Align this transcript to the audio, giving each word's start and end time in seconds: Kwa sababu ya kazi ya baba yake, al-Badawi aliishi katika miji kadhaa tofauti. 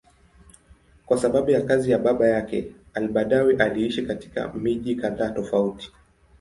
Kwa 1.05 1.17
sababu 1.17 1.51
ya 1.51 1.61
kazi 1.61 1.91
ya 1.91 1.97
baba 1.97 2.27
yake, 2.27 2.75
al-Badawi 2.93 3.55
aliishi 3.55 4.01
katika 4.05 4.53
miji 4.53 4.95
kadhaa 4.95 5.29
tofauti. 5.29 5.91